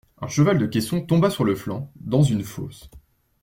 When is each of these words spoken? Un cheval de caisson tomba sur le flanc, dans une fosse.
Un 0.19 0.27
cheval 0.27 0.57
de 0.57 0.65
caisson 0.65 1.01
tomba 1.05 1.29
sur 1.29 1.43
le 1.43 1.53
flanc, 1.53 1.91
dans 1.97 2.23
une 2.23 2.41
fosse. 2.43 2.89